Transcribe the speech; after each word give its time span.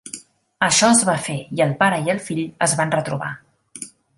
Això 0.67 0.87
es 0.93 1.03
va 1.09 1.15
fer 1.27 1.35
i 1.57 1.63
el 1.67 1.75
pare 1.83 2.01
i 2.07 2.09
el 2.17 2.25
fill 2.31 2.43
es 2.69 2.77
van 2.81 2.95
retrobar. 2.99 3.33